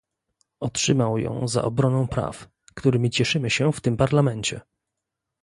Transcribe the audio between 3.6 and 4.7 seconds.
w tym Parlamencie